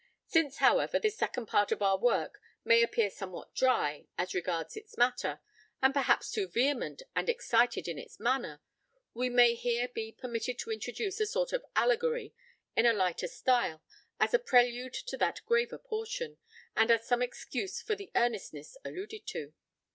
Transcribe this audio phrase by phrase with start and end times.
[0.25, 4.97] Since, however, this second part of our work may appear somewhat dry as regards its
[4.97, 5.41] matter,
[5.79, 8.61] and perhaps too vehement and excited in its manner,
[9.13, 12.33] we may here be permitted to introduce a sort of allegory
[12.75, 13.83] in a lighter style,
[14.19, 16.39] as a prelude to that graver portion,
[16.75, 19.53] and as some excuse for the earnestness alluded to.